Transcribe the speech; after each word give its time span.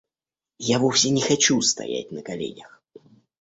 Я 0.67 0.79
вовсе 0.79 1.11
не 1.11 1.21
хочу 1.21 1.61
стоять 1.61 2.11
на 2.11 2.23
коленях. 2.23 2.81